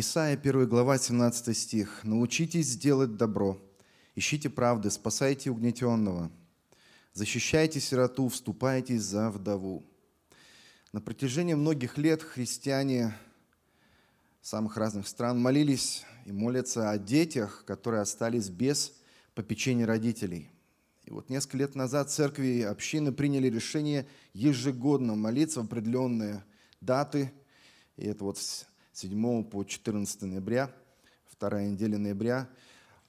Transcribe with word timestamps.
Исайя 0.00 0.36
1 0.36 0.68
глава 0.68 0.96
17 0.96 1.56
стих. 1.56 2.04
«Научитесь 2.04 2.76
делать 2.76 3.16
добро, 3.16 3.60
ищите 4.14 4.48
правды, 4.48 4.92
спасайте 4.92 5.50
угнетенного, 5.50 6.30
защищайте 7.14 7.80
сироту, 7.80 8.28
вступайтесь 8.28 9.02
за 9.02 9.28
вдову». 9.28 9.82
На 10.92 11.00
протяжении 11.00 11.54
многих 11.54 11.98
лет 11.98 12.22
христиане 12.22 13.12
самых 14.40 14.76
разных 14.76 15.08
стран 15.08 15.40
молились 15.40 16.04
и 16.26 16.30
молятся 16.30 16.90
о 16.90 16.96
детях, 16.96 17.64
которые 17.66 18.02
остались 18.02 18.50
без 18.50 18.92
попечения 19.34 19.84
родителей. 19.84 20.48
И 21.06 21.10
вот 21.10 21.28
несколько 21.28 21.56
лет 21.56 21.74
назад 21.74 22.08
церкви 22.08 22.46
и 22.46 22.62
общины 22.62 23.10
приняли 23.10 23.50
решение 23.50 24.06
ежегодно 24.32 25.16
молиться 25.16 25.60
в 25.60 25.64
определенные 25.64 26.44
даты. 26.80 27.32
И 27.96 28.06
это 28.06 28.22
вот 28.22 28.38
7 29.00 29.44
по 29.44 29.62
14 29.62 30.22
ноября, 30.22 30.74
вторая 31.24 31.68
неделя 31.68 31.98
ноября, 31.98 32.48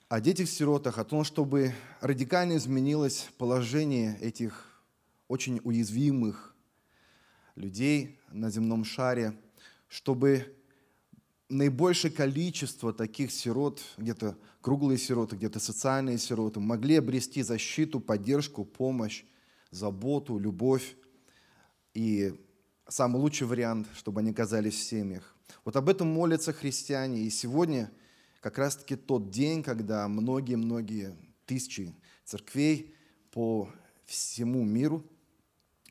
о 0.08 0.20
детях-сиротах, 0.20 0.98
о 0.98 1.04
том, 1.04 1.24
чтобы 1.24 1.74
радикально 2.00 2.58
изменилось 2.58 3.28
положение 3.38 4.16
этих 4.20 4.84
очень 5.26 5.60
уязвимых 5.64 6.54
людей 7.56 8.20
на 8.30 8.50
земном 8.50 8.84
шаре, 8.84 9.36
чтобы 9.88 10.56
наибольшее 11.48 12.12
количество 12.12 12.92
таких 12.92 13.32
сирот, 13.32 13.82
где-то 13.98 14.38
круглые 14.60 14.96
сироты, 14.96 15.34
где-то 15.34 15.58
социальные 15.58 16.18
сироты, 16.18 16.60
могли 16.60 16.98
обрести 16.98 17.42
защиту, 17.42 17.98
поддержку, 17.98 18.64
помощь, 18.64 19.24
заботу, 19.72 20.38
любовь. 20.38 20.94
И 21.94 22.32
самый 22.86 23.20
лучший 23.20 23.48
вариант, 23.48 23.88
чтобы 23.96 24.20
они 24.20 24.30
оказались 24.30 24.74
в 24.74 24.84
семьях. 24.84 25.34
Вот 25.64 25.76
об 25.76 25.88
этом 25.88 26.08
молятся 26.08 26.52
христиане. 26.52 27.22
И 27.22 27.30
сегодня 27.30 27.90
как 28.40 28.58
раз-таки 28.58 28.96
тот 28.96 29.30
день, 29.30 29.62
когда 29.62 30.06
многие-многие 30.08 31.16
тысячи 31.46 31.94
церквей 32.24 32.94
по 33.30 33.70
всему 34.04 34.64
миру 34.64 35.04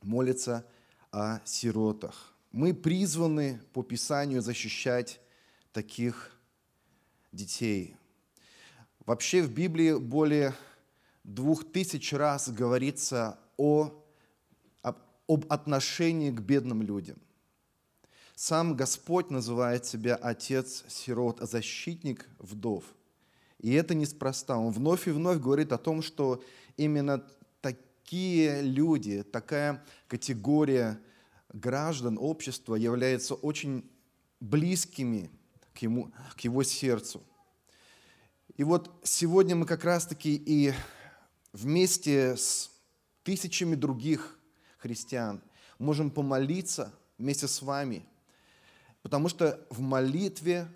молятся 0.02 0.66
о 1.12 1.40
сиротах. 1.46 2.34
Мы 2.52 2.74
призваны 2.74 3.62
по 3.74 3.84
Писанию 3.84 4.42
защищать 4.42 5.22
таких 5.72 6.32
детей. 7.32 7.96
Вообще 9.06 9.42
в 9.42 9.52
Библии 9.52 9.94
более 9.94 10.56
двух 11.24 11.72
тысяч 11.72 12.14
раз 12.14 12.50
говорится 12.50 13.40
о, 13.58 14.04
об, 14.82 14.98
об 15.28 15.46
отношении 15.52 16.32
к 16.32 16.40
бедным 16.42 16.82
людям. 16.82 17.20
Сам 18.42 18.78
Господь 18.78 19.32
называет 19.32 19.86
себя 19.86 20.16
отец 20.16 20.86
сирот, 20.88 21.40
защитник 21.42 22.26
вдов. 22.40 22.86
И 23.60 23.74
это 23.74 23.94
неспроста. 23.96 24.58
Он 24.58 24.72
вновь 24.72 25.10
и 25.10 25.12
вновь 25.12 25.40
говорит 25.40 25.74
о 25.74 25.78
том, 25.78 26.02
что 26.02 26.42
именно 26.78 27.22
такие 27.60 28.62
люди, 28.62 29.24
такая 29.24 29.84
категория 30.08 31.02
граждан 31.52 32.18
общества 32.18 32.76
является 32.76 33.36
очень 33.36 33.84
близкими 34.40 35.30
к, 35.74 35.80
ему, 35.80 36.10
к 36.38 36.40
его 36.40 36.64
сердцу. 36.64 37.22
И 38.56 38.64
вот 38.64 38.90
сегодня 39.04 39.58
мы 39.58 39.66
как 39.66 39.84
раз-таки 39.84 40.42
и 40.46 40.74
вместе 41.52 42.38
с 42.38 42.72
тысячами 43.24 43.76
других 43.76 44.40
христиан 44.78 45.42
можем 45.78 46.10
помолиться 46.10 46.94
вместе 47.18 47.50
с 47.50 47.62
вами, 47.62 48.06
потому 49.02 49.30
что 49.30 49.66
в 49.70 49.82
молитве 49.82 50.68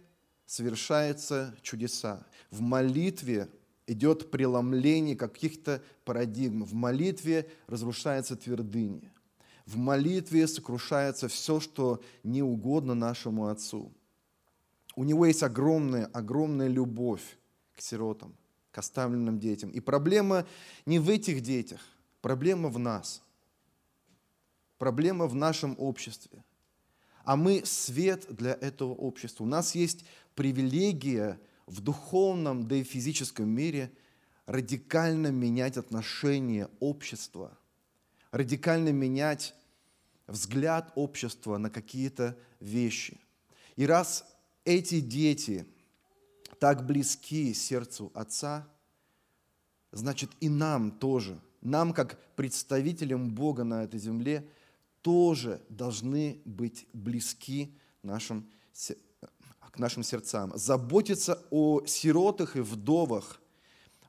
совершаются 0.45 1.55
чудеса. 1.61 2.25
В 2.51 2.61
молитве 2.61 3.49
идет 3.87 4.31
преломление 4.31 5.15
каких-то 5.15 5.81
парадигм. 6.05 6.63
В 6.63 6.73
молитве 6.73 7.49
разрушается 7.67 8.35
твердыня. 8.35 9.11
В 9.65 9.77
молитве 9.77 10.47
сокрушается 10.47 11.27
все, 11.27 11.59
что 11.59 12.01
не 12.23 12.43
угодно 12.43 12.93
нашему 12.95 13.47
Отцу. 13.47 13.91
У 14.95 15.03
него 15.03 15.25
есть 15.25 15.43
огромная, 15.43 16.05
огромная 16.07 16.67
любовь 16.67 17.37
к 17.75 17.81
сиротам, 17.81 18.35
к 18.71 18.77
оставленным 18.77 19.39
детям. 19.39 19.71
И 19.71 19.79
проблема 19.79 20.45
не 20.85 20.99
в 20.99 21.09
этих 21.09 21.41
детях, 21.41 21.81
проблема 22.21 22.69
в 22.69 22.77
нас. 22.77 23.23
Проблема 24.77 25.27
в 25.27 25.35
нашем 25.35 25.75
обществе. 25.79 26.43
А 27.23 27.35
мы 27.35 27.63
свет 27.65 28.25
для 28.29 28.53
этого 28.53 28.93
общества. 28.93 29.43
У 29.43 29.47
нас 29.47 29.75
есть 29.75 30.05
привилегия 30.35 31.39
в 31.65 31.81
духовном, 31.81 32.67
да 32.67 32.75
и 32.75 32.83
физическом 32.83 33.49
мире 33.49 33.91
радикально 34.45 35.27
менять 35.27 35.77
отношение 35.77 36.69
общества, 36.79 37.57
радикально 38.31 38.89
менять 38.89 39.55
взгляд 40.27 40.91
общества 40.95 41.57
на 41.57 41.69
какие-то 41.69 42.37
вещи. 42.59 43.19
И 43.75 43.85
раз 43.85 44.25
эти 44.65 44.99
дети 44.99 45.65
так 46.59 46.85
близки 46.85 47.53
сердцу 47.53 48.11
Отца, 48.13 48.67
значит 49.91 50.31
и 50.39 50.49
нам 50.49 50.91
тоже, 50.91 51.39
нам 51.61 51.93
как 51.93 52.19
представителям 52.35 53.29
Бога 53.33 53.63
на 53.63 53.83
этой 53.83 53.99
земле, 53.99 54.47
тоже 55.03 55.61
должны 55.69 56.41
быть 56.45 56.87
близки 56.93 57.75
нашим, 58.01 58.49
к 59.71 59.77
нашим 59.77 60.01
сердцам. 60.01 60.51
Заботиться 60.55 61.43
о 61.51 61.85
сиротах 61.85 62.55
и 62.55 62.61
вдовах, 62.61 63.39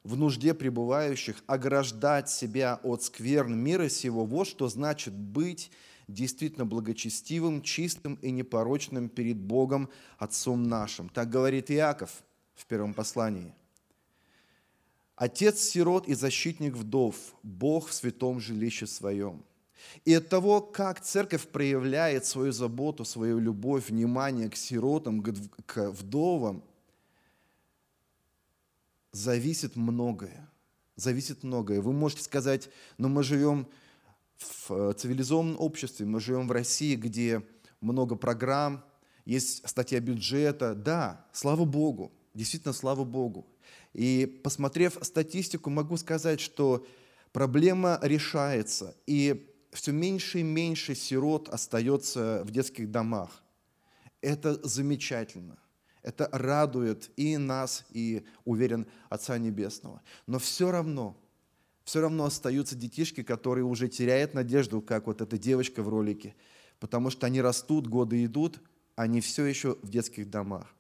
в 0.05 0.16
нужде 0.16 0.55
пребывающих, 0.55 1.43
ограждать 1.47 2.31
себя 2.31 2.81
от 2.82 3.03
скверн 3.03 3.59
мира 3.59 3.88
сего, 3.88 4.25
вот 4.25 4.47
что 4.47 4.69
значит 4.69 5.15
быть 5.15 5.71
действительно 6.06 6.66
благочестивым, 6.66 7.62
чистым 7.62 8.15
и 8.16 8.31
непорочным 8.31 9.09
перед 9.09 9.38
Богом 9.38 9.88
Отцом 10.19 10.62
нашим. 10.62 11.09
Так 11.09 11.31
говорит 11.31 11.71
Иаков 11.71 12.22
в 12.55 12.66
первом 12.66 12.94
послании. 12.94 13.53
Отец 15.16 15.61
сирот 15.61 16.06
и 16.09 16.15
защитник 16.15 16.75
вдов, 16.75 17.16
Бог 17.43 17.88
в 17.88 17.94
святом 17.94 18.41
жилище 18.41 18.87
своем. 18.87 19.43
И 20.05 20.15
от 20.15 20.28
того, 20.28 20.61
как 20.61 21.00
церковь 21.00 21.49
проявляет 21.49 22.25
свою 22.27 22.53
заботу, 22.53 23.05
свою 23.05 23.39
любовь, 23.39 23.89
внимание 23.89 24.50
к 24.50 24.56
сиротам, 24.56 25.22
к 25.22 25.91
вдовам, 25.91 26.62
зависит 29.12 29.77
многое. 29.77 30.50
Зависит 30.97 31.43
многое. 31.43 31.81
Вы 31.81 31.93
можете 31.93 32.23
сказать, 32.23 32.69
но 32.99 33.09
мы 33.09 33.23
живем 33.23 33.67
в 34.37 34.71
э, 34.71 34.93
цивилизованном 34.93 35.56
обществе, 35.59 36.06
мы 36.06 36.21
живем 36.21 36.47
в 36.47 36.53
России, 36.53 36.94
где 36.94 37.43
много 37.81 38.17
программ, 38.17 38.84
есть 39.25 39.69
статья 39.69 40.00
бюджета. 40.00 40.75
Да, 40.75 41.27
слава 41.33 41.65
Богу, 41.65 42.12
действительно, 42.34 42.73
слава 42.73 43.05
Богу. 43.05 43.47
И 43.93 44.41
посмотрев 44.43 44.99
статистику, 45.03 45.71
могу 45.71 45.97
сказать, 45.97 46.41
что 46.41 46.87
проблема 47.33 47.99
решается, 48.03 48.97
и 49.06 49.53
все 49.75 49.93
меньше 49.93 50.41
и 50.41 50.43
меньше 50.43 50.95
сирот 50.95 51.49
остается 51.49 52.43
в 52.45 52.51
детских 52.51 52.91
домах. 52.91 53.43
Это 54.21 54.55
замечательно. 54.67 55.59
Это 56.03 56.29
радует 56.33 57.11
и 57.17 57.37
нас, 57.37 57.85
и, 57.91 58.25
уверен, 58.45 58.87
Отца 59.09 59.39
Небесного. 59.39 60.03
Но 60.27 60.39
все 60.39 60.71
равно– 60.71 61.17
все 61.85 62.01
равно 62.01 62.25
остаются 62.25 62.75
детишки, 62.75 63.23
которые 63.23 63.65
уже 63.65 63.89
теряют 63.89 64.35
надежду, 64.35 64.81
как 64.81 65.07
вот 65.07 65.21
эта 65.21 65.39
девочка 65.39 65.83
в 65.83 65.89
ролике, 65.89 66.35
потому 66.81 67.11
что 67.11 67.27
они 67.27 67.41
растут, 67.41 67.87
годы 67.87 68.25
идут, 68.25 68.61
они 68.97 69.21
все 69.21 69.45
еще 69.45 69.77
в 69.83 69.91
детских 69.91 70.31
домах. 70.31 70.75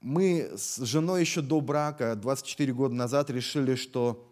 Мы 0.00 0.52
с 0.56 0.82
женой 0.84 1.20
еще 1.20 1.42
до 1.42 1.60
брака, 1.60 2.14
24 2.14 2.72
года 2.72 2.94
назад, 2.94 3.30
решили, 3.30 3.74
что 3.74 4.27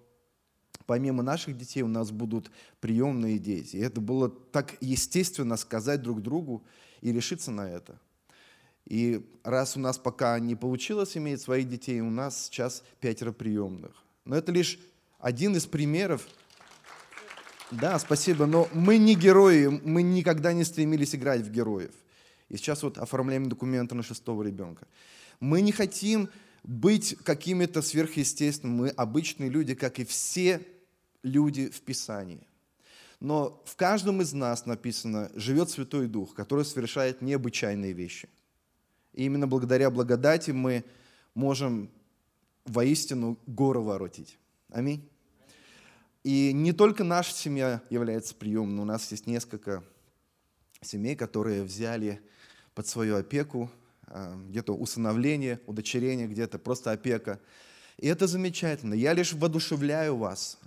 помимо 0.87 1.23
наших 1.23 1.57
детей 1.57 1.83
у 1.83 1.89
нас 1.89 2.11
будут 2.11 2.51
приемные 2.81 3.39
дети. 3.39 3.77
И 3.77 3.81
это 3.81 4.01
было 4.01 4.29
так 4.29 4.77
естественно 4.81 5.57
сказать 5.57 6.03
друг 6.03 6.23
другу 6.23 6.65
и 7.01 7.13
решиться 7.13 7.51
на 7.51 7.69
это. 7.69 7.99
И 8.87 9.29
раз 9.43 9.77
у 9.77 9.81
нас 9.81 9.99
пока 9.99 10.39
не 10.39 10.55
получилось 10.55 11.17
иметь 11.17 11.41
своих 11.41 11.69
детей, 11.69 12.01
у 12.01 12.11
нас 12.11 12.47
сейчас 12.47 12.85
пятеро 13.01 13.33
приемных. 13.33 13.93
Но 14.25 14.37
это 14.37 14.53
лишь 14.53 14.79
один 15.19 15.57
из 15.57 15.67
примеров. 15.67 16.27
Да, 17.73 17.99
спасибо, 17.99 18.47
но 18.47 18.69
мы 18.73 18.97
не 18.97 19.17
герои, 19.17 19.67
мы 19.67 20.03
никогда 20.03 20.53
не 20.53 20.63
стремились 20.63 21.17
играть 21.17 21.41
в 21.41 21.51
героев. 21.51 21.91
И 22.49 22.57
сейчас 22.57 22.85
вот 22.85 22.97
оформляем 22.99 23.49
документы 23.49 23.97
на 23.97 24.05
шестого 24.05 24.45
ребенка. 24.45 24.87
Мы 25.41 25.63
не 25.63 25.73
хотим 25.73 26.29
быть 26.63 27.17
какими-то 27.25 27.83
сверхъестественными. 27.83 28.81
Мы 28.83 28.89
обычные 28.91 29.51
люди, 29.51 29.75
как 29.75 29.99
и 29.99 30.05
все 30.05 30.61
люди 31.27 31.69
в 31.69 31.81
Писании. 31.83 32.47
Но 33.21 33.63
в 33.65 33.77
каждом 33.77 34.21
из 34.21 34.33
нас 34.33 34.67
написано, 34.67 35.31
живет 35.35 35.71
Святой 35.71 36.07
Дух, 36.07 36.35
который 36.35 36.65
совершает 36.65 37.23
необычайные 37.23 37.93
вещи. 37.93 38.29
И 39.13 39.25
именно 39.25 39.47
благодаря 39.47 39.91
благодати 39.91 40.51
мы 40.51 40.85
можем 41.35 41.91
воистину 42.65 43.39
гору 43.47 43.83
воротить. 43.83 44.39
Аминь. 44.71 45.09
И 46.25 46.53
не 46.53 46.73
только 46.73 47.05
наша 47.05 47.33
семья 47.33 47.83
является 47.89 48.35
приемной, 48.35 48.83
у 48.83 48.85
нас 48.85 49.11
есть 49.11 49.27
несколько 49.27 49.83
семей, 50.83 51.17
которые 51.17 51.63
взяли 51.63 52.21
под 52.75 52.87
свою 52.87 53.17
опеку 53.17 53.71
а, 54.09 54.37
где-то 54.49 54.75
усыновление, 54.75 55.61
удочерение, 55.67 56.27
где-то 56.27 56.59
просто 56.59 56.91
опека. 56.91 57.41
И 57.97 58.09
это 58.09 58.27
замечательно. 58.27 58.95
Я 58.95 59.15
лишь 59.15 59.33
воодушевляю 59.33 60.17
вас 60.17 60.59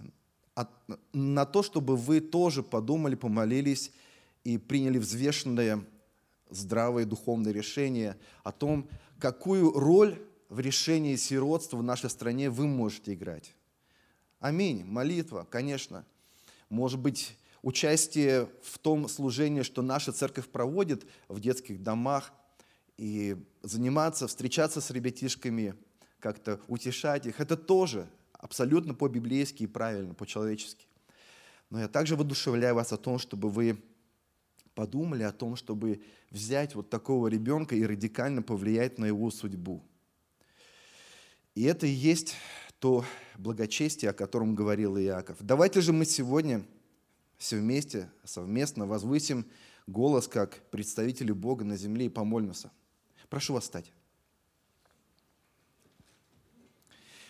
на 1.13 1.45
то, 1.45 1.63
чтобы 1.63 1.95
вы 1.95 2.19
тоже 2.19 2.63
подумали, 2.63 3.15
помолились 3.15 3.91
и 4.43 4.57
приняли 4.57 4.97
взвешенное, 4.97 5.85
здравое 6.49 7.05
духовное 7.05 7.51
решение 7.51 8.17
о 8.43 8.51
том, 8.51 8.89
какую 9.19 9.71
роль 9.71 10.19
в 10.49 10.59
решении 10.59 11.15
сиротства 11.15 11.77
в 11.77 11.83
нашей 11.83 12.09
стране 12.09 12.49
вы 12.49 12.67
можете 12.67 13.13
играть. 13.13 13.53
Аминь. 14.39 14.83
Молитва, 14.83 15.45
конечно. 15.49 16.05
Может 16.69 16.99
быть, 16.99 17.37
участие 17.61 18.49
в 18.63 18.79
том 18.79 19.07
служении, 19.07 19.61
что 19.61 19.81
наша 19.81 20.11
церковь 20.11 20.47
проводит 20.47 21.05
в 21.27 21.39
детских 21.39 21.83
домах, 21.83 22.33
и 22.99 23.37
заниматься, 23.63 24.27
встречаться 24.27 24.81
с 24.81 24.91
ребятишками, 24.91 25.73
как-то 26.19 26.59
утешать 26.67 27.25
их, 27.27 27.39
это 27.39 27.55
тоже 27.55 28.09
абсолютно 28.39 28.95
по-библейски 28.95 29.63
и 29.63 29.67
правильно, 29.67 30.13
по-человечески. 30.15 30.87
Но 31.69 31.79
я 31.79 31.87
также 31.87 32.15
воодушевляю 32.15 32.73
вас 32.75 32.91
о 32.91 32.97
том, 32.97 33.19
чтобы 33.19 33.49
вы 33.49 33.79
подумали 34.73 35.23
о 35.23 35.31
том, 35.31 35.55
чтобы 35.55 36.01
взять 36.31 36.73
вот 36.73 36.89
такого 36.89 37.27
ребенка 37.27 37.75
и 37.75 37.85
радикально 37.85 38.41
повлиять 38.41 38.97
на 38.97 39.05
его 39.05 39.29
судьбу. 39.29 39.83
И 41.53 41.63
это 41.63 41.85
и 41.85 41.91
есть 41.91 42.35
то 42.79 43.03
благочестие, 43.37 44.11
о 44.11 44.13
котором 44.13 44.55
говорил 44.55 44.97
Иаков. 44.97 45.37
Давайте 45.41 45.81
же 45.81 45.91
мы 45.91 46.05
сегодня 46.05 46.65
все 47.37 47.57
вместе, 47.57 48.09
совместно 48.23 48.85
возвысим 48.85 49.45
голос 49.85 50.27
как 50.27 50.61
представители 50.71 51.33
Бога 51.33 51.65
на 51.65 51.75
земле 51.75 52.05
и 52.05 52.09
помолимся. 52.09 52.71
Прошу 53.29 53.53
вас 53.53 53.63
встать. 53.63 53.91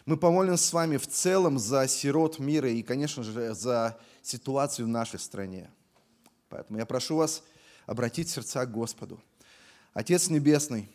Мы 0.10 0.18
помолимся 0.18 0.64
с 0.64 0.74
вами 0.74 0.98
в 0.98 1.06
целом 1.06 1.60
за 1.60 1.88
сирот 1.88 2.40
мира 2.40 2.68
и, 2.68 2.82
конечно 2.82 3.22
же, 3.22 3.54
за 3.54 3.96
ситуацию 4.24 4.88
в 4.88 4.90
нашей 4.90 5.20
стране. 5.20 5.70
Поэтому 6.50 6.80
я 6.80 6.88
прошу 6.88 7.18
вас 7.18 7.44
обратить 7.86 8.28
сердца 8.28 8.66
к 8.66 8.72
Господу. 8.72 9.22
Отец 9.94 10.32
Небесный, 10.32 10.90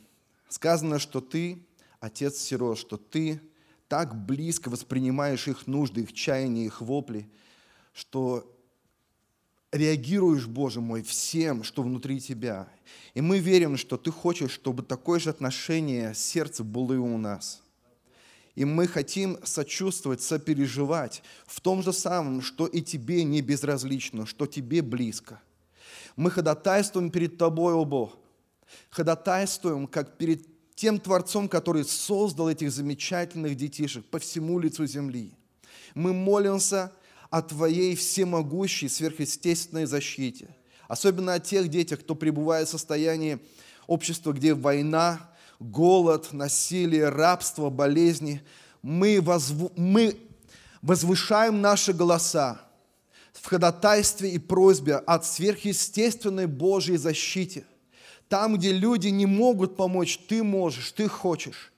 сказано, 0.49 0.99
что 0.99 1.21
Ты, 1.21 1.65
Отец 2.01 2.39
сирот, 2.39 2.77
что 2.77 2.97
Ты 2.97 3.41
так 3.87 4.17
близко 4.27 4.69
воспринимаешь 4.69 5.47
их 5.47 5.69
нужды, 5.69 6.01
их 6.01 6.13
чаяния, 6.13 6.67
их 6.67 6.81
вопли, 6.81 7.31
что 7.93 8.53
реагируешь, 9.71 10.49
Боже 10.49 10.81
мой, 10.81 11.05
всем, 11.05 11.63
что 11.63 11.85
внутри 11.85 12.21
тебя. 12.21 12.67
И 13.15 13.21
мы 13.21 13.39
верим, 13.39 13.77
что 13.77 13.97
Ты 13.97 14.11
хочешь, 14.11 14.51
чтобы 14.51 14.83
такое 14.83 15.21
же 15.21 15.31
отношение 15.31 16.17
сердца 16.17 16.65
было 16.65 16.95
и 16.95 16.97
у 16.97 17.17
нас. 17.17 17.64
И 18.55 18.65
мы 18.65 18.87
хотим 18.87 19.39
сочувствовать, 19.43 20.23
сопереживать 20.23 21.23
в 21.47 21.61
том 21.61 21.83
же 21.83 21.93
самом, 21.93 22.41
что 22.41 22.67
и 22.67 22.81
Тебе 22.81 23.25
не 23.25 23.41
безразлично, 23.41 24.27
что 24.27 24.47
Тебе 24.47 24.81
близко. 24.81 25.41
Мы 26.17 26.31
ходатайствуем 26.31 27.11
перед 27.11 27.37
Тобой, 27.37 27.75
о 27.75 27.85
Бог. 27.85 28.17
Ходатайствуем, 28.91 29.87
как 29.87 30.17
перед 30.17 30.47
тем 30.77 31.01
Творцом, 31.01 31.49
который 31.49 31.85
создал 31.85 32.49
этих 32.49 32.71
замечательных 32.71 33.57
детишек 33.57 34.05
по 34.07 34.19
всему 34.19 34.59
лицу 34.59 34.87
земли. 34.87 35.35
Мы 35.95 36.13
молимся 36.13 36.93
о 37.31 37.43
Твоей 37.43 37.97
всемогущей 37.97 38.89
сверхъестественной 38.89 39.87
защите. 39.87 40.55
Особенно 40.87 41.35
о 41.35 41.41
тех 41.41 41.69
детях, 41.69 42.01
кто 42.01 42.15
пребывает 42.15 42.69
в 42.69 42.71
состоянии 42.71 43.41
общества, 43.89 44.33
где 44.33 44.55
война, 44.55 45.34
голод, 45.59 46.33
насилие, 46.33 47.09
рабство, 47.09 47.71
болезни. 47.71 48.43
Мы, 48.83 49.21
возв... 49.21 49.71
мы 49.77 50.17
возвышаем 50.83 51.61
наши 51.61 51.93
голоса 51.93 52.61
в 53.33 53.47
ходатайстве 53.47 54.31
и 54.31 54.39
просьбе 54.39 54.97
от 54.97 55.25
сверхъестественной 55.27 56.47
Божьей 56.47 56.97
защите. 56.97 57.65
Там, 58.29 58.57
где 58.57 58.73
люди 58.73 59.09
не 59.09 59.27
могут 59.27 59.77
помочь, 59.77 60.19
Ты 60.29 60.43
можешь, 60.43 60.93
Ты 60.93 61.09
хочешь. 61.09 61.73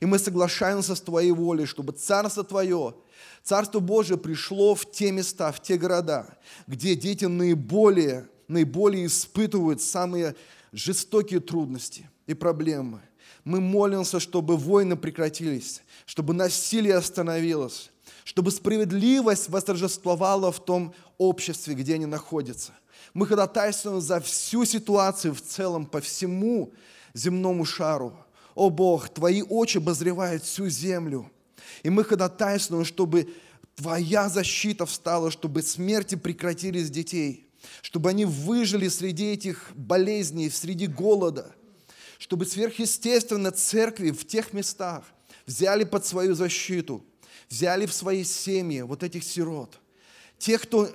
И 0.00 0.06
мы 0.06 0.18
соглашаемся 0.18 0.94
с 0.94 1.00
Твоей 1.00 1.32
волей, 1.32 1.66
чтобы 1.66 1.92
Царство 1.92 2.44
Твое 2.44 2.94
Царство 3.42 3.80
Божие 3.80 4.18
пришло 4.18 4.74
в 4.74 4.90
те 4.90 5.10
места, 5.10 5.50
в 5.50 5.60
те 5.60 5.76
города, 5.76 6.38
где 6.66 6.94
дети 6.94 7.24
наиболее, 7.24 8.28
наиболее 8.46 9.06
испытывают 9.06 9.82
самые 9.82 10.36
жестокие 10.72 11.40
трудности 11.40 12.08
и 12.26 12.34
проблемы. 12.34 13.00
Мы 13.44 13.60
молимся, 13.60 14.20
чтобы 14.20 14.56
войны 14.56 14.96
прекратились, 14.96 15.82
чтобы 16.06 16.34
насилие 16.34 16.94
остановилось, 16.94 17.90
чтобы 18.24 18.50
справедливость 18.50 19.48
восторжествовала 19.48 20.52
в 20.52 20.64
том 20.64 20.94
обществе, 21.18 21.74
где 21.74 21.94
они 21.94 22.06
находятся. 22.06 22.72
Мы 23.14 23.26
ходатайствуем 23.26 24.00
за 24.00 24.20
всю 24.20 24.64
ситуацию 24.64 25.34
в 25.34 25.42
целом 25.42 25.86
по 25.86 26.00
всему 26.00 26.72
земному 27.14 27.64
шару. 27.64 28.16
О 28.54 28.70
Бог, 28.70 29.08
Твои 29.08 29.42
очи 29.42 29.78
обозревают 29.78 30.44
всю 30.44 30.68
землю– 30.68 31.30
и 31.82 31.90
мы 31.90 32.04
ходатайствуем, 32.04 32.84
чтобы 32.84 33.28
Твоя 33.74 34.28
защита 34.28 34.84
встала, 34.84 35.30
чтобы 35.30 35.62
смерти 35.62 36.14
прекратились 36.14 36.90
детей, 36.90 37.48
чтобы 37.80 38.10
они 38.10 38.26
выжили 38.26 38.88
среди 38.88 39.32
этих 39.32 39.72
болезней, 39.74 40.50
среди 40.50 40.86
голода, 40.86 41.54
чтобы 42.22 42.46
сверхъестественно 42.46 43.50
церкви 43.50 44.12
в 44.12 44.24
тех 44.24 44.52
местах 44.52 45.02
взяли 45.44 45.82
под 45.82 46.06
свою 46.06 46.36
защиту, 46.36 47.04
взяли 47.50 47.84
в 47.84 47.92
свои 47.92 48.22
семьи 48.22 48.82
вот 48.82 49.02
этих 49.02 49.24
сирот, 49.24 49.80
тех, 50.38 50.62
кто 50.62 50.88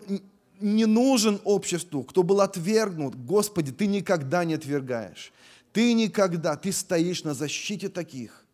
не 0.61 0.85
нужен 0.85 1.41
обществу, 1.43 2.03
кто 2.03 2.23
был 2.23 2.39
отвергнут, 2.39 3.15
Господи, 3.15 3.73
Ты 3.73 3.87
никогда 3.87 4.45
не 4.45 4.53
отвергаешь. 4.53 5.33
Ты 5.73 5.91
никогда, 5.91 6.55
Ты 6.55 6.71
стоишь 6.71 7.25
на 7.25 7.33
защите 7.33 7.89
таких 7.89 8.45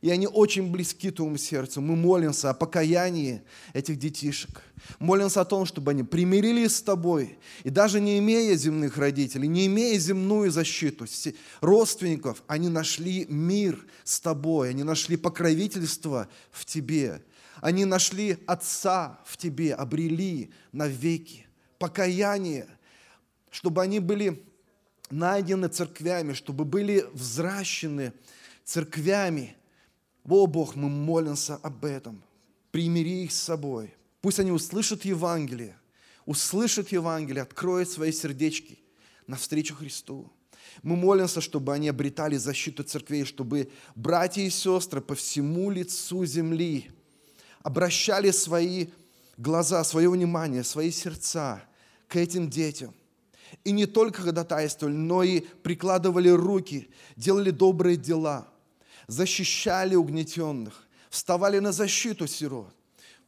и 0.00 0.10
они 0.10 0.28
очень 0.28 0.70
близки 0.70 1.10
твоему 1.10 1.36
сердцу. 1.36 1.80
Мы 1.80 1.96
молимся 1.96 2.50
о 2.50 2.54
покаянии 2.54 3.42
этих 3.72 3.98
детишек. 3.98 4.62
Молимся 5.00 5.40
о 5.40 5.44
том, 5.44 5.66
чтобы 5.66 5.90
они 5.90 6.04
примирились 6.04 6.76
с 6.76 6.82
тобой. 6.82 7.38
И 7.64 7.70
даже 7.70 8.00
не 8.00 8.18
имея 8.20 8.54
земных 8.54 8.96
родителей, 8.96 9.48
не 9.48 9.66
имея 9.66 9.98
земную 9.98 10.52
защиту, 10.52 11.06
родственников, 11.60 12.44
они 12.46 12.68
нашли 12.68 13.26
мир 13.28 13.84
с 14.04 14.20
тобой, 14.20 14.70
они 14.70 14.84
нашли 14.84 15.16
покровительство 15.16 16.28
в 16.52 16.64
тебе. 16.64 17.22
Они 17.60 17.84
нашли 17.84 18.38
Отца 18.46 19.18
в 19.24 19.36
тебе, 19.36 19.74
обрели 19.74 20.52
навеки. 20.70 21.46
Покаяние, 21.80 22.68
чтобы 23.50 23.82
они 23.82 23.98
были 23.98 24.44
найдены 25.10 25.66
церквями, 25.66 26.34
чтобы 26.34 26.64
были 26.64 27.04
взращены 27.12 28.12
церквями, 28.64 29.56
о, 30.24 30.46
Бог, 30.46 30.76
мы 30.76 30.88
молимся 30.88 31.56
об 31.56 31.84
этом. 31.84 32.22
Примири 32.70 33.24
их 33.24 33.32
с 33.32 33.40
собой. 33.40 33.94
Пусть 34.20 34.38
они 34.38 34.50
услышат 34.50 35.04
Евангелие, 35.04 35.76
услышат 36.26 36.92
Евангелие, 36.92 37.42
откроют 37.42 37.88
свои 37.88 38.12
сердечки 38.12 38.78
навстречу 39.26 39.74
Христу. 39.74 40.30
Мы 40.82 40.96
молимся, 40.96 41.40
чтобы 41.40 41.72
они 41.72 41.88
обретали 41.88 42.36
защиту 42.36 42.82
церквей, 42.82 43.24
чтобы 43.24 43.70
братья 43.94 44.42
и 44.42 44.50
сестры 44.50 45.00
по 45.00 45.14
всему 45.14 45.70
лицу 45.70 46.24
земли 46.26 46.90
обращали 47.62 48.30
свои 48.30 48.88
глаза, 49.36 49.82
свое 49.84 50.10
внимание, 50.10 50.64
свои 50.64 50.90
сердца 50.90 51.62
к 52.06 52.16
этим 52.16 52.50
детям. 52.50 52.94
И 53.64 53.72
не 53.72 53.86
только 53.86 54.22
ходатайствовали, 54.22 54.94
но 54.94 55.22
и 55.22 55.40
прикладывали 55.40 56.28
руки, 56.28 56.90
делали 57.16 57.50
добрые 57.50 57.96
дела– 57.96 58.48
защищали 59.08 59.94
угнетенных, 59.96 60.86
вставали 61.10 61.58
на 61.58 61.72
защиту 61.72 62.26
сирот. 62.26 62.72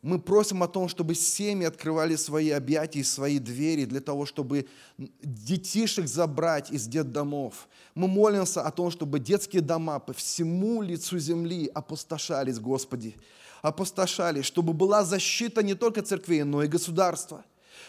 Мы 0.02 0.18
просим 0.18 0.62
о 0.62 0.68
том, 0.68 0.88
чтобы 0.88 1.14
семьи 1.14 1.66
открывали 1.66 2.16
свои 2.16 2.50
объятия 2.50 3.00
и 3.00 3.04
свои 3.04 3.38
двери 3.38 3.84
для 3.84 4.00
того, 4.00 4.25
чтобы 4.25 4.66
детишек 4.96 6.06
забрать 6.06 6.70
из 6.70 6.87
детдомов. 6.87 7.68
Мы 7.94 8.08
молимся 8.08 8.62
о 8.62 8.70
том, 8.70 8.90
чтобы 8.90 9.18
детские 9.18 9.60
дома 9.60 9.99
по 9.99 10.14
всему 10.14 10.80
лицу 10.80 11.18
земли 11.18 11.70
опустошались, 11.75 12.58
Господи, 12.58 13.14
опустошались, 13.60 14.46
чтобы 14.46 14.72
была 14.72 15.04
защита 15.04 15.62
не 15.62 15.75
только 15.75 16.00
церквей, 16.00 16.44
но 16.44 16.62
и 16.62 16.66
государства, 16.66 17.44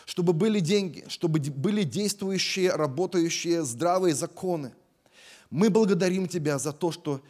чтобы 0.05 0.33
были 0.33 0.60
деньги, 0.60 1.05
чтобы 1.07 1.39
были 1.39 1.83
действующие, 1.83 2.71
работающие 2.71 3.63
здравые 3.63 4.15
законы– 4.15 4.74
Мы 5.51 5.69
благодарим 5.69 6.27
Тебя 6.27 6.57
за 6.57 6.71
то, 6.71 6.91
что 6.91 7.21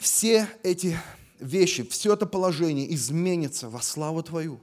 все 0.00 0.48
эти 0.62 0.98
вещи, 1.38 1.86
все 1.86 2.14
это 2.14 2.24
положение 2.26 2.92
изменится 2.94 3.68
во 3.68 3.82
славу 3.82 4.22
Твою. 4.22 4.58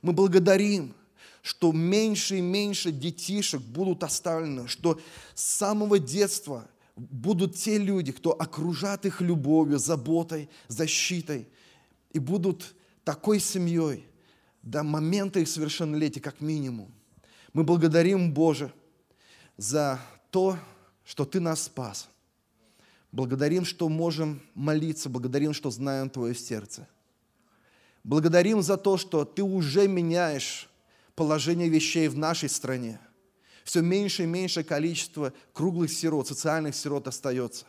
Мы 0.00 0.14
благодарим, 0.14 0.94
что 1.42 1.72
меньше 1.72 2.38
и 2.38 2.40
меньше 2.40 2.90
детишек 2.90 3.60
будут 3.60 4.02
оставлены, 4.02 4.68
что 4.68 4.98
с 5.34 5.44
самого 5.44 5.98
детства 5.98 6.66
будут 6.96 7.56
те 7.56 7.76
люди, 7.76 8.12
кто 8.12 8.30
окружат 8.32 9.04
их 9.04 9.20
любовью, 9.20 9.78
заботой, 9.78 10.48
защитой, 10.68 11.46
и 12.12 12.18
будут 12.18 12.74
такой 13.04 13.40
семьей 13.40 14.06
до 14.62 14.82
момента 14.82 15.38
их 15.40 15.48
совершеннолетия, 15.48 16.20
как 16.20 16.40
минимум. 16.40 16.90
Мы 17.52 17.64
благодарим, 17.64 18.32
Боже, 18.32 18.72
за 19.58 20.00
то, 20.30 20.58
что 21.04 21.26
Ты 21.26 21.40
нас 21.40 21.64
спас. 21.64 22.08
Благодарим, 23.12 23.66
что 23.66 23.90
можем 23.90 24.40
молиться, 24.54 25.10
благодарим, 25.10 25.52
что 25.52 25.70
знаем 25.70 26.08
Твое 26.08 26.34
сердце. 26.34 26.88
Благодарим 28.04 28.62
за 28.62 28.78
то, 28.78 28.96
что 28.96 29.26
Ты 29.26 29.42
уже 29.42 29.86
меняешь 29.86 30.68
положение 31.14 31.68
вещей 31.68 32.08
в 32.08 32.16
нашей 32.16 32.48
стране. 32.48 32.98
Все 33.64 33.82
меньше 33.82 34.24
и 34.24 34.26
меньше 34.26 34.64
количество 34.64 35.32
круглых 35.52 35.92
сирот, 35.92 36.26
социальных 36.26 36.74
сирот 36.74 37.06
остается. 37.06 37.66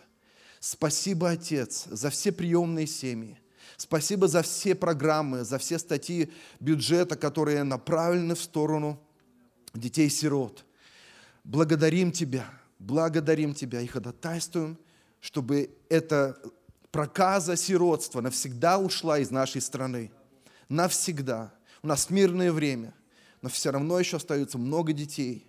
Спасибо, 0.60 1.32
Отец, 1.32 1.86
за 1.92 2.10
все 2.10 2.32
приемные 2.32 2.88
семьи. 2.88 3.38
Спасибо 3.76 4.30
за 4.30 4.44
все 4.44 4.76
программы, 4.76 5.44
за 5.44 5.58
все 5.58 5.78
статьи 5.78 6.32
бюджета, 6.62 7.18
которые 7.18 7.64
направлены 7.64 8.34
в 8.36 8.42
сторону 8.42 8.98
детей-сирот. 9.74 10.64
Благодарим 11.44 12.14
Тебя, 12.14 12.50
благодарим 12.80 13.54
Тебя 13.54 13.82
и 13.82 13.88
ходатайствуем, 13.88 14.78
чтобы 15.24 15.72
эта 15.90 16.38
проказа 16.92 17.56
сиротства 17.56 18.22
навсегда 18.22 18.78
ушла 18.78 19.18
из 19.18 19.32
нашей 19.32 19.62
страны. 19.62 20.12
Навсегда. 20.70 21.52
У 21.82 21.88
нас 21.88 22.12
мирное 22.12 22.52
время– 22.52 22.94
но 23.44 23.50
все 23.50 23.72
равно 23.72 24.00
еще 24.00 24.18
остается 24.18 24.58
много 24.58 24.94
детей 24.94 25.46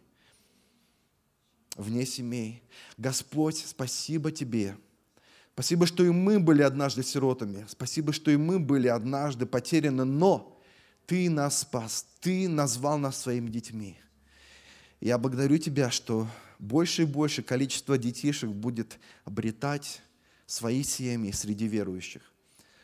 вне 1.76 2.04
семей. 2.04 2.60
Господь, 2.98 3.64
спасибо 3.64 4.32
Тебе. 4.32 4.76
Спасибо, 5.52 5.86
что 5.86 6.04
и 6.04 6.10
мы 6.10 6.40
были 6.40 6.62
однажды 6.62 7.04
сиротами. 7.04 7.64
Спасибо, 7.68 8.12
что 8.12 8.32
и 8.32 8.36
мы 8.36 8.58
были 8.58 8.88
однажды 8.88 9.46
потеряны, 9.46 10.04
но 10.04 10.60
Ты 11.06 11.30
нас 11.30 11.60
спас, 11.60 12.04
Ты 12.20 12.48
назвал 12.48 12.98
нас 12.98 13.16
своими 13.16 13.48
детьми. 13.48 13.96
Я 15.00 15.16
благодарю 15.16 15.58
Тебя, 15.58 15.92
что 15.92 16.26
больше 16.58 17.02
и 17.02 17.06
больше 17.06 17.42
количество 17.42 17.98
детишек 17.98 18.50
будет 18.50 18.98
обретать 19.24 20.02
свои 20.46 20.82
семьи 20.82 21.32
среди 21.32 21.66
верующих. 21.66 22.22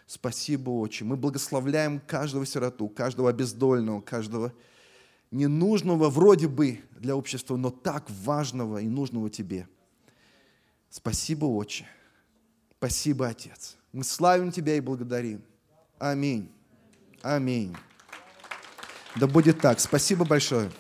Спасибо, 0.07 0.71
Отче. 0.71 1.05
Мы 1.05 1.17
благословляем 1.17 2.01
каждого 2.01 2.45
сироту, 2.45 2.89
каждого 2.89 3.31
обездольного, 3.31 4.01
каждого 4.01 4.53
ненужного 5.31 6.11
вроде 6.11 6.49
бы 6.49 6.81
для 6.99 7.15
общества, 7.15 7.57
но 7.57 7.71
так 7.71 8.11
важного 8.11 8.79
и 8.79 8.89
нужного 8.89 9.31
тебе. 9.31 9.69
Спасибо, 10.89 11.45
Отче. 11.45 11.87
Спасибо, 12.79 13.29
Отец. 13.29 13.77
Мы 13.93 14.03
славим 14.03 14.51
Тебя 14.51 14.75
и 14.75 14.81
благодарим. 14.81 15.43
Аминь. 15.99 16.51
Аминь. 17.23 17.77
Да 19.17 19.27
будет 19.27 19.61
так. 19.61 19.79
Спасибо 19.81 20.25
большое. 20.25 20.71